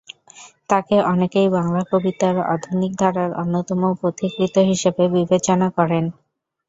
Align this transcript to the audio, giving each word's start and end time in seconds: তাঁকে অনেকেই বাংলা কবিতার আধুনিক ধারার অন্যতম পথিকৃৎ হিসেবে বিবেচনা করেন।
তাঁকে 0.69 0.95
অনেকেই 1.11 1.47
বাংলা 1.57 1.81
কবিতার 1.91 2.35
আধুনিক 2.53 2.91
ধারার 2.99 3.31
অন্যতম 3.41 3.81
পথিকৃৎ 4.01 4.55
হিসেবে 4.71 5.03
বিবেচনা 5.15 5.67
করেন। 5.77 6.05